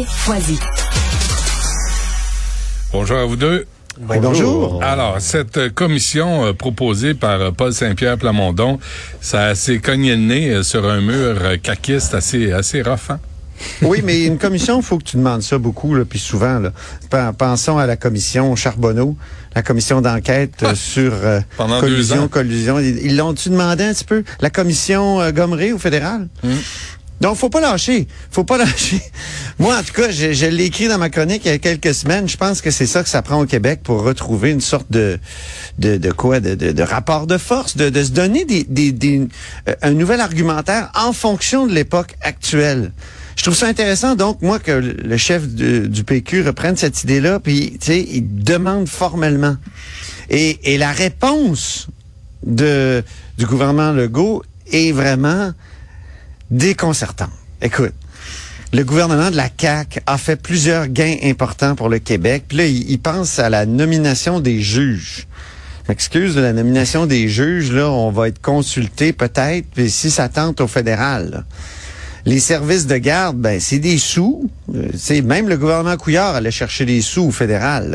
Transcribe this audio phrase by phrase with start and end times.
[0.00, 0.58] Foisy.
[2.92, 3.66] Bonjour à vous deux.
[4.08, 4.82] Oui, bonjour.
[4.82, 8.78] Alors, cette commission euh, proposée par euh, Paul Saint-Pierre Plamondon,
[9.20, 13.20] ça s'est cogné le nez euh, sur un mur euh, caquiste assez, assez rough, hein?
[13.82, 16.58] Oui, mais une commission, il faut que tu demandes ça beaucoup, là, puis souvent.
[16.58, 16.72] Là.
[17.10, 19.14] Pen- Pensons à la commission Charbonneau,
[19.54, 22.28] la commission d'enquête euh, sur euh, Pendant deux collusion, ans.
[22.28, 22.78] collusion.
[22.80, 24.24] Ils l'ont-tu demandé un petit peu?
[24.40, 26.28] La commission euh, Gomery au fédéral?
[27.20, 28.08] Donc, faut pas lâcher.
[28.32, 29.00] Faut pas lâcher.
[29.58, 31.94] Moi, en tout cas, je, je l'ai écrit dans ma chronique il y a quelques
[31.94, 32.28] semaines.
[32.28, 35.18] Je pense que c'est ça que ça prend au Québec pour retrouver une sorte de
[35.78, 38.92] de, de quoi, de, de, de rapport de force, de, de se donner des, des,
[38.92, 39.28] des-
[39.68, 42.92] euh, un nouvel argumentaire en fonction de l'époque actuelle.
[43.36, 47.78] Je trouve ça intéressant, donc, moi, que le chef du PQ reprenne cette idée-là, puis,
[47.80, 49.56] tu sais, il demande formellement.
[50.28, 51.88] Et, et la réponse
[52.44, 53.02] de,
[53.38, 55.52] du gouvernement Legault est vraiment
[56.52, 57.30] déconcertant.
[57.62, 57.94] Écoute,
[58.72, 62.44] le gouvernement de la CAQ a fait plusieurs gains importants pour le Québec.
[62.48, 65.26] Puis là, il, pense à la nomination des juges.
[65.88, 70.28] Excuse de la nomination des juges, là, on va être consulté peut-être, puis si ça
[70.28, 71.44] tente au fédéral.
[72.24, 74.48] Les services de garde, ben c'est des sous.
[74.72, 77.92] Euh, c'est même le gouvernement Couillard allait chercher des sous au fédéral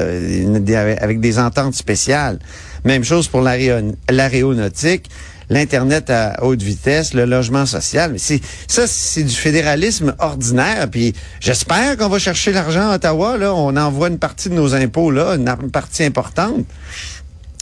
[0.99, 2.37] avec des ententes spéciales.
[2.83, 5.09] Même chose pour l'aéron- l'aéronautique,
[5.49, 8.13] l'internet à haute vitesse, le logement social.
[8.13, 10.89] Mais c'est ça, c'est du fédéralisme ordinaire.
[10.89, 13.37] Puis j'espère qu'on va chercher l'argent à Ottawa.
[13.37, 16.65] Là, on envoie une partie de nos impôts là, une partie importante.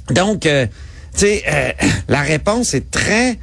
[0.10, 0.66] Donc, euh,
[1.14, 1.72] tu sais, euh,
[2.08, 3.40] la réponse est très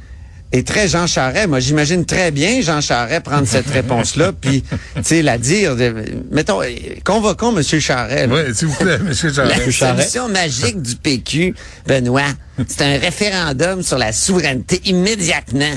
[0.53, 1.47] est très Jean Charest.
[1.47, 5.75] Moi, j'imagine très bien Jean Charest prendre cette réponse-là, puis, tu sais, la dire.
[5.75, 5.93] de-
[6.31, 6.61] mettons,
[7.03, 7.63] convoquons M.
[7.63, 8.27] Charest.
[8.29, 8.35] là.
[8.47, 9.13] Oui, s'il vous plaît, M.
[9.13, 9.37] Charest.
[9.37, 11.55] La solution magique du PQ,
[11.87, 12.21] Benoît,
[12.67, 15.73] c'est un référendum sur la souveraineté immédiatement.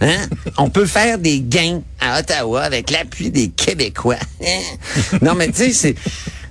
[0.00, 0.26] Hein?
[0.56, 4.16] On peut faire des gains à Ottawa avec l'appui des Québécois.
[5.22, 5.94] non, mais tu sais, c'est,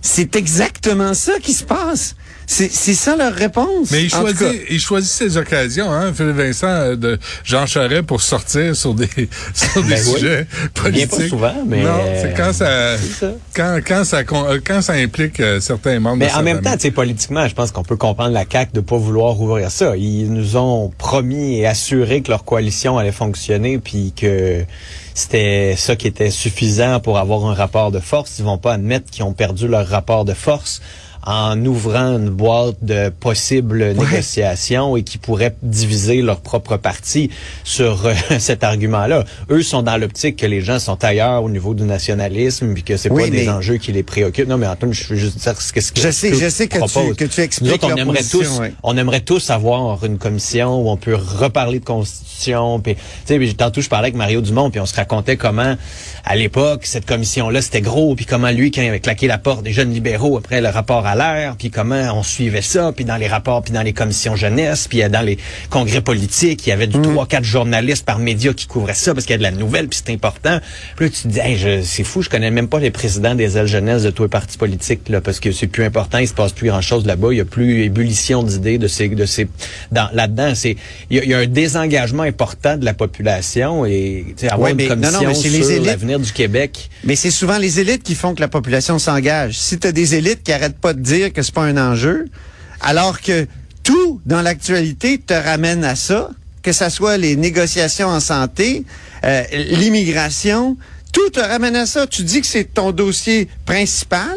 [0.01, 2.15] c'est exactement ça qui se passe.
[2.45, 3.91] C'est, c'est ça leur réponse.
[3.91, 8.21] Mais il choisit, il choisit ses occasions, hein, Philippe Vincent, euh, de Jean Charest pour
[8.21, 9.07] sortir sur des,
[9.53, 10.11] sur des Ben oui.
[10.13, 11.09] sujets Bien politiques.
[11.11, 13.31] pas souvent, mais, Non, euh, c'est quand ça, c'est ça.
[13.55, 16.71] quand, quand ça, euh, quand ça implique euh, certains membres Mais de en même temps,
[16.71, 16.81] famille.
[16.81, 19.95] sais, politiquement, je pense qu'on peut comprendre la CAQ de pas vouloir ouvrir ça.
[19.95, 24.65] Ils nous ont promis et assuré que leur coalition allait fonctionner, puis que
[25.13, 28.39] c'était ça qui était suffisant pour avoir un rapport de force.
[28.39, 30.81] Ils vont pas admettre qu'ils ont perdu leur rapport de force
[31.25, 37.29] en ouvrant une boîte de possibles négociations et qui pourraient diviser leur propre parti
[37.63, 39.23] sur euh, cet argument-là.
[39.49, 42.97] Eux sont dans l'optique que les gens sont ailleurs au niveau du nationalisme puis que
[42.97, 44.47] c'est Oui, pas des enjeux qui les préoccupent.
[44.49, 46.67] Non, mais Antoine, je veux juste dire ce que ce que Je sais- je sais
[46.67, 46.77] que
[47.09, 50.81] tu- que tu expliques Nous autres, on aimerait tous, on aimerait tous avoir une commission
[50.81, 52.79] où on peut reparler de constitution.
[52.79, 52.95] Puis,
[53.25, 55.75] tu sais, tantôt je parlais avec Mario Dumont, puis on se racontait comment,
[56.25, 59.63] à l'époque, cette commission-là c'était gros, puis comment lui, quand il avait claqué la porte
[59.63, 63.17] des jeunes libéraux après le rapport à l'air, puis comment on suivait ça, puis dans
[63.17, 65.37] les rapports, puis dans les commissions jeunesse, puis euh, dans les
[65.69, 67.01] congrès politiques, il y avait du Mm.
[67.03, 69.87] trois, quatre journalistes par média qui couvraient ça parce qu'il y a de la nouvelle,
[69.87, 70.59] puis c'est important.
[70.95, 73.57] Puis là, tu te dis, Hey, c'est fou, je connais même pas les présidents des
[73.57, 76.33] ailes jeunesse de tous les partis politiques, là, parce que c'est plus important, il se
[76.33, 79.47] passe plus grand-chose là-bas, il y a plus ébullition d'idées de ces, de ces,
[79.91, 80.75] dans, là-dedans, c'est,
[81.09, 84.47] il y, a, il y a un désengagement important de la population et, tu sais,
[84.51, 86.89] avoir Ouais, mais- une non, non, commission mais sur l'avenir du Québec.
[87.03, 89.57] Mais c'est souvent les élites qui font que la population s'engage.
[89.59, 92.25] Si tu as des élites qui arrêtent pas de dire que c'est pas un enjeu,
[92.81, 93.47] alors que
[93.83, 96.31] tout dans l'actualité te ramène à ça,
[96.63, 98.85] que ça soit les négociations en santé,
[99.25, 100.77] euh, l'immigration,
[101.11, 102.07] tout te ramène à ça.
[102.07, 104.35] Tu dis que c'est ton dossier principal.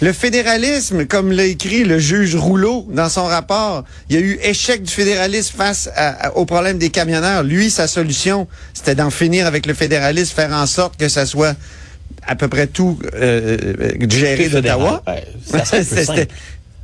[0.00, 4.38] Le fédéralisme, comme l'a écrit le juge Rouleau dans son rapport, il y a eu
[4.42, 5.88] échec du fédéralisme face
[6.34, 7.42] au problème des camionneurs.
[7.42, 11.56] Lui, sa solution, c'était d'en finir avec le fédéralisme, faire en sorte que ça soit
[12.26, 15.02] à peu près tout euh, euh, géré d'Ottawa.
[15.46, 15.84] Serait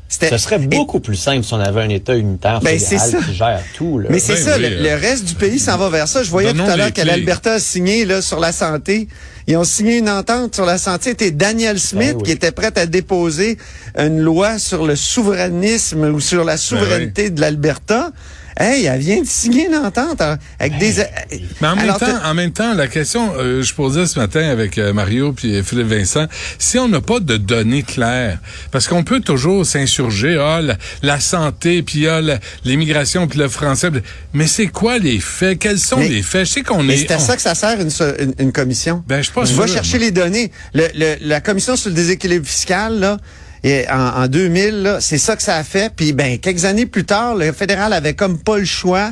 [0.09, 2.99] c'était- Ce serait et- beaucoup plus simple si on avait un État unitaire Ben, c'est
[2.99, 3.19] fédéral ça.
[3.27, 3.99] qui gère tout.
[3.99, 4.09] Là.
[4.11, 4.83] Mais c'est Ben ça, oui, le, euh.
[4.95, 6.23] le reste du pays s'en va vers ça.
[6.23, 9.09] Je voyais tout à l'heure que l'Alberta a signé là, sur la santé.
[9.49, 11.11] Ils ont signé une entente sur la santé.
[11.11, 12.23] C'était Daniel Smith Ben oui.
[12.25, 13.57] qui était prêt à déposer
[13.99, 18.13] une loi sur le souverainisme ou sur la souveraineté de l'Alberta.
[18.59, 20.95] Hey, elle vient de signer une entente hein, avec des...
[21.61, 24.43] Mais en même, Alors, temps, en même temps, la question, euh, je posais ce matin
[24.49, 26.27] avec euh, Mario puis euh, Philippe Vincent,
[26.59, 28.39] si on n'a pas de données claires,
[28.71, 32.21] parce qu'on peut toujours s'insurger, ah, la, la santé, puis ah,
[32.65, 33.89] l'immigration, puis le français,
[34.35, 35.59] mais c'est quoi les faits?
[35.59, 36.47] Quels sont Mais- les faits?
[36.47, 36.99] Je sais qu'on est...
[36.99, 37.91] c'est à on- ça que ça sert une,
[38.21, 39.03] une, une commission.
[39.09, 40.07] Ben, je pas Tu vas chercher moi.
[40.07, 40.51] les données.
[40.75, 43.17] Le, le- la commission sur le déséquilibre fiscal, là,
[43.65, 45.93] et en, en 2000, là, c'est ça que ça a fait.
[45.95, 49.11] Puis, ben, quelques années plus tard, le fédéral avait comme pas le choix.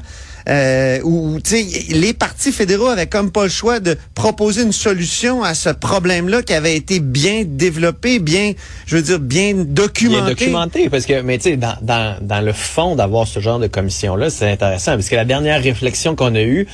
[0.48, 0.98] Euh,
[1.44, 5.68] sais, les partis fédéraux avaient comme pas le choix de proposer une solution à ce
[5.68, 8.54] problème-là qui avait été bien développé, bien,
[8.86, 10.30] je veux dire, bien Bien documenté.
[10.30, 13.66] documenté, parce que, mais tu sais, dans, dans, dans le fond d'avoir ce genre de
[13.66, 16.66] commission-là, c'est intéressant, parce que la dernière réflexion qu'on a eue,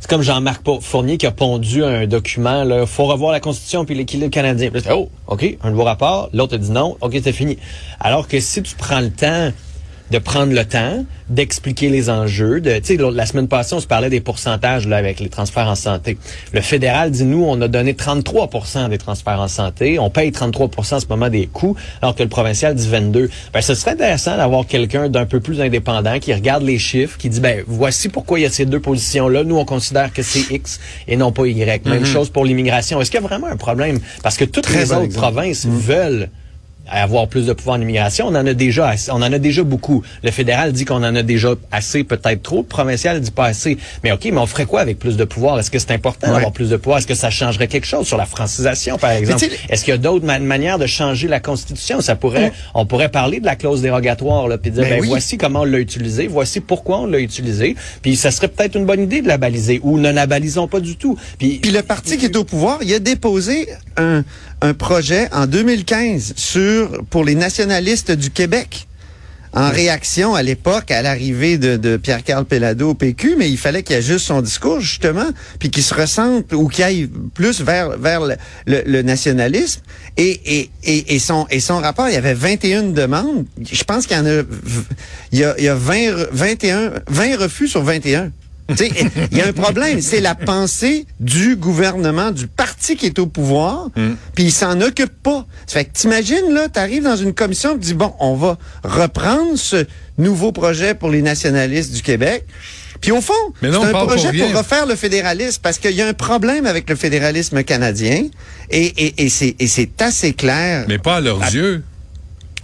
[0.00, 3.94] c'est comme Jean-Marc Fournier qui a pondu un document, là, faut revoir la Constitution puis
[3.94, 4.70] l'équilibre canadien.
[4.90, 7.58] Oh, OK, un nouveau rapport, l'autre a dit non, OK, c'est fini.
[8.00, 9.52] Alors que si tu prends le temps
[10.10, 12.60] de prendre le temps d'expliquer les enjeux.
[12.60, 15.28] De, tu sais, l'autre- la semaine passée, on se parlait des pourcentages là, avec les
[15.28, 16.18] transferts en santé.
[16.52, 18.50] Le fédéral dit, nous, on a donné 33
[18.88, 19.98] des transferts en santé.
[20.00, 23.30] On paye 33 en ce moment des coûts, alors que le provincial dit 22.
[23.52, 27.28] Ben, ce serait intéressant d'avoir quelqu'un d'un peu plus indépendant qui regarde les chiffres, qui
[27.28, 29.44] dit, ben, voici pourquoi il y a ces deux positions-là.
[29.44, 31.86] Nous, on considère que c'est X et non pas Y.
[31.86, 33.00] Même chose pour l'immigration.
[33.00, 34.00] Est-ce qu'il y a vraiment un problème?
[34.24, 35.32] Parce que toutes Très les bon autres exemple.
[35.32, 36.28] provinces veulent
[36.90, 38.26] avoir plus de pouvoir en immigration.
[38.26, 40.02] On en a déjà assez- on en a déjà beaucoup.
[40.22, 42.58] Le fédéral dit qu'on en a déjà assez, peut-être trop.
[42.58, 43.78] Le provincial dit pas assez.
[44.04, 45.58] Mais OK, mais on ferait quoi avec plus de pouvoir?
[45.58, 46.34] Est-ce que c'est important Ouais.
[46.34, 46.98] d'avoir plus de pouvoir?
[46.98, 49.44] Est-ce que ça changerait quelque chose sur la francisation, par exemple?
[49.68, 52.00] Est-ce qu'il y a d'autres ma- manières de changer la Constitution?
[52.00, 55.08] Ça pourrait, on pourrait parler de la clause dérogatoire, là, puis dire, Ben ben, oui.
[55.08, 58.86] voici comment on l'a utilisé, voici pourquoi on l'a utilisé, puis ça serait peut-être une
[58.86, 61.16] bonne idée de la baliser, ou ne la balisons pas du tout.
[61.38, 64.22] Puis, Puis le parti qui est au pouvoir, il a déposé un,
[64.62, 66.79] un projet en 2015 sur
[67.10, 68.86] pour les nationalistes du Québec.
[69.52, 73.82] En réaction à l'époque à l'arrivée de, de Pierre-Carl Pellado au PQ, mais il fallait
[73.82, 75.26] qu'il ajuste son discours justement,
[75.58, 78.36] puis qu'il se ressente ou qu'il aille plus vers vers le,
[78.68, 79.80] le- le nationalisme.
[80.16, 83.44] Et, et, et, et son et son rapport, il y avait 21 demandes.
[83.60, 84.42] Je pense qu'il y en a,
[85.32, 88.30] il y a, il y a 20, re- 21, 20 refus sur 21.
[89.30, 93.26] Il y a un problème, c'est la pensée du gouvernement, du parti qui est au
[93.26, 93.88] pouvoir,
[94.34, 95.46] puis il s'en occupe pas.
[95.66, 99.56] Ça fait que t'imagines, là, t'arrives dans une commission, tu dis, bon, on va reprendre
[99.56, 99.86] ce
[100.18, 102.44] nouveau projet pour les nationalistes du Québec.
[103.00, 106.06] Puis au fond, c'est un pour projet pour, refaire le fédéralisme, parce qu'il y a
[106.06, 108.24] un problème avec le fédéralisme canadien,
[108.70, 109.28] et, et, et
[109.66, 111.82] c'est assez clair Mais pas à leurs yeux.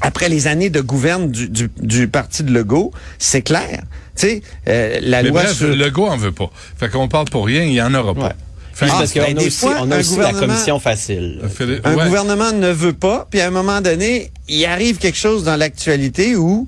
[0.00, 3.82] Après les années de gouverne du, du, du parti de Legault, c'est clair.
[4.16, 5.68] Tu sais, euh, la Mais loi bref, sur...
[5.74, 6.50] le go en veut pas.
[6.78, 8.20] Fait qu'on parle pour rien, il y en aura pas.
[8.28, 8.32] Ouais.
[8.78, 11.40] Que- parce qu'on ben, a aussi, fois, on a un aussi la commission facile.
[11.54, 12.04] Philippe- Un ouais.
[12.04, 16.36] gouvernement ne veut pas, puis à un moment donné, il arrive quelque chose dans l'actualité
[16.36, 16.66] où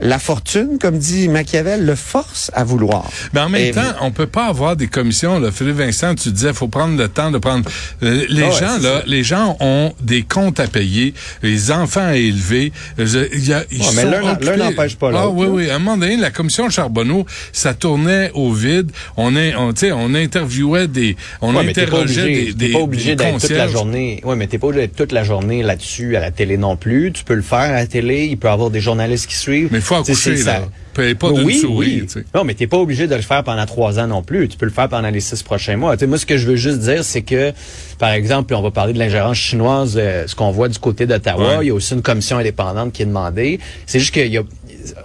[0.00, 3.08] la fortune, comme dit Machiavel, le force à vouloir.
[3.32, 5.38] Mais en même Et- temps, on peut pas avoir des commissions.
[5.38, 5.50] Là.
[5.52, 7.68] Philippe Vincent, tu disais, faut prendre le temps de prendre.
[8.02, 9.02] Euh, les Ah gens là, ça.
[9.06, 12.72] les gens ont des comptes à payer, les enfants à élever.
[12.98, 15.52] Je- il y a- ils Ouais, mais sont l'un n'empêche pas Ah l'autre, oui, là.
[15.52, 15.70] oui.
[15.70, 18.90] À un moment donné, la commission Charbonneau, ça tournait au vide.
[19.16, 22.52] On est, on, tu sais, on interviewait des, on Ouais, mais interrogeait obligé, des, t'es
[22.52, 24.20] des, pas obligé d'être toute la journée.
[24.24, 27.12] Ouais, mais t'es pas obligé d'être toute la journée là-dessus à la télé non plus.
[27.12, 28.26] Tu peux le faire à la télé.
[28.30, 29.68] Il peut y avoir des journalistes qui suivent.
[29.70, 30.68] Mais faut Tu sais, accoucher, c'est là.
[30.94, 32.06] Paye pas d'une oui, souris.
[32.34, 34.48] Non, mais t'es pas obligé de le faire pendant trois ans non plus.
[34.48, 35.96] Tu peux le faire pendant les six prochains mois.
[35.96, 37.52] Tu sais, moi, ce que je veux juste dire, c'est que,
[37.98, 41.58] par exemple, on va parler de l'ingérence chinoise, euh, ce qu'on voit du côté d'Ottawa.
[41.58, 41.64] Ouais.
[41.64, 43.60] Il y a aussi une commission indépendante qui est demandée.
[43.86, 44.42] C'est juste qu'il y a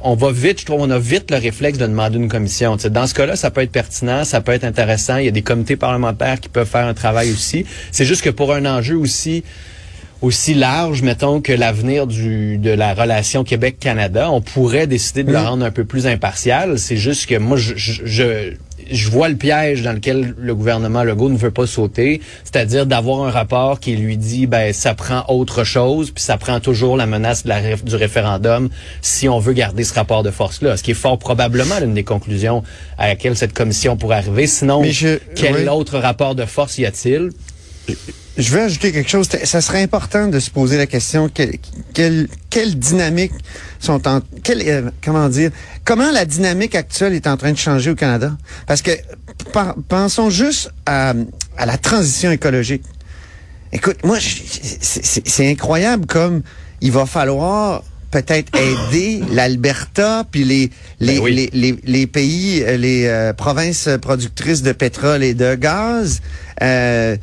[0.03, 2.77] on va vite, je trouve, on a vite le réflexe de demander une commission.
[2.77, 5.17] Tu sais, dans ce cas-là, ça peut être pertinent, ça peut être intéressant.
[5.17, 7.65] Il y a des comités parlementaires qui peuvent faire un travail aussi.
[7.91, 9.43] C'est juste que pour un enjeu aussi
[10.25, 15.37] aussi large, mettons, que l'avenir du de la relation Québec-Canada, on pourrait décider de le
[15.37, 16.79] rendre un peu plus impartial.
[16.79, 18.53] C'est juste que moi, je, je, je,
[18.91, 23.25] je vois le piège dans lequel le gouvernement Legault ne veut pas sauter, c'est-à-dire d'avoir
[23.27, 27.05] un rapport qui lui dit, ben, ça prend autre chose, puis ça prend toujours la
[27.05, 28.69] menace de la réf- du référendum
[29.01, 32.03] si on veut garder ce rapport de force-là, ce qui est fort probablement l'une des
[32.03, 32.63] conclusions
[32.97, 34.47] à laquelle cette commission pourrait arriver.
[34.47, 35.67] Sinon, je- quel oui.
[35.67, 37.29] autre rapport de force y a-t-il?
[38.37, 39.29] Je veux ajouter quelque chose.
[39.45, 41.55] Ça serait important de se poser la question quelle,
[41.93, 43.31] quelle, quelle dynamique
[43.79, 45.51] sont en quelle, euh, comment dire
[45.85, 48.35] comment la dynamique actuelle est en train de changer au Canada?
[48.67, 48.91] Parce que
[49.53, 51.13] par- pensons juste à,
[51.57, 52.83] à la transition écologique.
[53.71, 56.41] Écoute, moi, c'est- incroyable comme
[56.81, 61.33] il va falloir peut-être aider l'Alberta puis les les, Ben oui.
[61.35, 66.19] les, les les pays euh, les euh, provinces productrices de pétrole et de gaz.
[66.61, 67.15] Euh,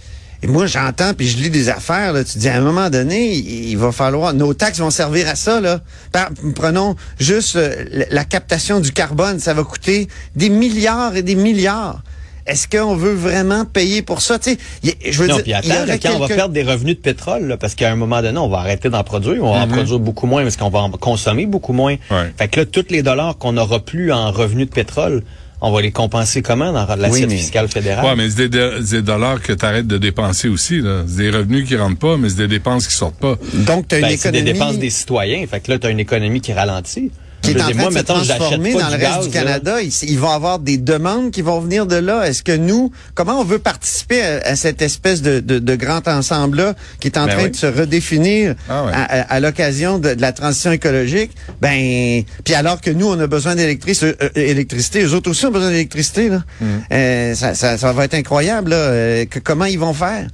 [0.43, 3.33] Et moi, j'entends, puis je lis des affaires, là, tu dis, à un moment donné,
[3.33, 4.35] il, il va falloir...
[4.35, 5.81] Nos taxes vont servir à ça, là.
[6.11, 11.37] Par- prenons juste euh, la, captation du carbone, ça va coûter des milliards et des
[11.37, 12.03] milliards.
[12.45, 14.41] Est-ce qu'on veut vraiment payer pour ça?
[14.41, 16.53] Tu sais, y je veux Non, dire, puis il y attends, quand on va perdre
[16.53, 19.45] des revenus de pétrole, là, parce qu'à un moment donné, on va arrêter d'en produire,
[19.45, 21.95] on va en produire beaucoup moins parce qu'on va en consommer beaucoup moins.
[22.11, 22.33] Ouais.
[22.37, 25.23] Fait que là, tous les dollars qu'on n'aura plus en revenus de pétrole,
[25.65, 28.05] on va les compenser comment dans l'assiette Oui, mais- fiscale fédérale?
[28.05, 30.81] Ouais, mais c'est des, c'est des dollars que tu arrêtes de dépenser aussi.
[30.81, 31.05] là.
[31.07, 33.37] C'est des revenus qui rentrent pas, mais c'est des dépenses qui sortent pas.
[33.55, 34.45] Donc, tu as une Ben, c'est économie...
[34.45, 35.47] des dépenses des citoyens.
[35.47, 37.11] Fait que là, tu as une économie qui ralentit.
[37.43, 39.31] Qui est en train moi, de se mettons, transformer dans le reste gaz, du.
[39.31, 39.83] Canada.
[39.83, 42.27] Il, il va y avoir des demandes qui vont venir de là.
[42.27, 46.07] Est-ce que nous, comment on veut participer à, à cette espèce de, de, de grand
[46.09, 47.51] ensemble-là qui est en Ben train oui.
[47.51, 48.93] de se redéfinir Ah ouais.
[48.95, 51.33] à, à- à l'occasion de, de la transition écologique?
[51.61, 55.51] Ben, puis alors que nous, on a besoin d'électricité, euh, électricité, eux autres aussi ont
[55.51, 56.29] besoin d'électricité.
[56.29, 56.43] Là.
[56.61, 56.67] Mm.
[56.93, 58.71] Euh, ça, ça, ça va être incroyable.
[58.71, 60.29] Là, euh, que- comment ils vont faire?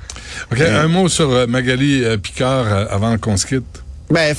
[0.53, 3.65] OK, un mot sur euh, Magali euh, Picard euh, avant qu'on se quitte.
[4.11, 4.35] Ben, elle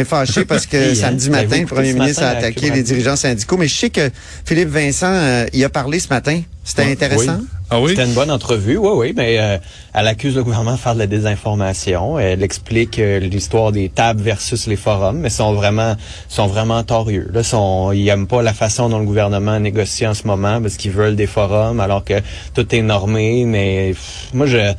[0.00, 0.32] est fâchée.
[0.40, 1.30] Elle est fâchée parce que Oui, samedi hein?
[1.30, 3.56] matin, le premier ministre a matin attaqué les dirigeants syndicaux.
[3.56, 4.10] Mais je sais que
[4.44, 6.40] Philippe Vincent, euh, il a parlé ce matin.
[6.64, 7.38] C'était intéressant.
[7.40, 7.46] Oui.
[7.70, 7.90] Ah oui?
[7.90, 9.58] C'était une bonne entrevue, oui, oui, mais euh,
[9.94, 12.18] elle accuse le gouvernement de faire de la désinformation.
[12.18, 15.96] Elle explique euh, l'histoire des tables versus les forums, mais sont vraiment
[16.28, 17.28] sont vraiment torieux.
[17.32, 20.76] Là, sont, ils aiment pas la façon dont le gouvernement négocie en ce moment parce
[20.76, 22.20] qu'ils veulent des forums alors que
[22.54, 23.44] tout est normé.
[23.46, 24.72] Mais pff, moi, je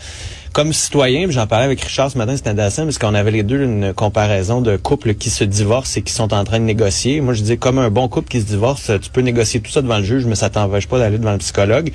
[0.55, 3.43] comme citoyen, puis j'en parlais avec Richard ce matin, c'était intéressant parce qu'on avait les
[3.43, 7.19] deux une comparaison de couples qui se divorcent et qui sont en train de négocier.
[7.19, 9.81] Moi, je dis comme un bon couple qui se divorce, tu peux négocier tout ça
[9.81, 11.91] devant le juge, mais ça t'empêche pas d'aller devant le psychologue.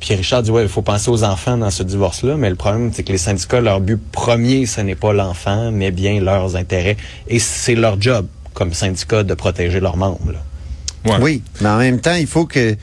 [0.00, 2.90] Puis Richard dit ouais, il faut penser aux enfants dans ce divorce-là, mais le problème
[2.92, 6.96] c'est que les syndicats, leur but premier, ce n'est pas l'enfant, mais bien leurs intérêts,
[7.28, 10.32] et c'est leur job comme syndicat de protéger leurs membres.
[10.32, 11.12] là.
[11.12, 11.22] Ouais.
[11.22, 12.74] Oui, mais en même temps, il faut que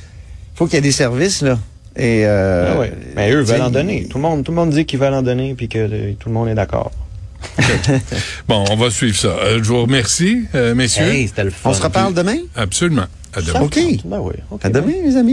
[0.55, 1.59] faut qu'il y ait des services là.
[1.97, 2.93] Et euh, Ah ouais.
[3.15, 4.07] Mais eux veulent en donner.
[4.07, 6.29] Tout le monde, tout le monde dit qu'ils veulent en donner, puis que euh, tout
[6.29, 6.91] le monde est d'accord.
[8.47, 9.27] Bon, on va suivre ça.
[9.29, 11.05] Euh, je vous remercie, euh, messieurs.
[11.05, 11.69] Hey, c'était le fun.
[11.69, 12.37] On se reparle demain?
[12.55, 13.05] Absolument.
[13.33, 13.61] À demain.
[13.61, 13.79] OK.
[14.05, 14.33] Ben oui.
[14.51, 14.65] OK.
[14.65, 15.25] À demain, les amis.